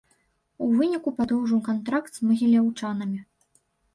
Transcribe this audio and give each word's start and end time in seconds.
У 0.67 0.67
выніку 0.79 1.09
падоўжыў 1.19 1.59
кантракт 1.69 2.11
з 2.19 2.29
магіляўчанамі. 2.29 3.19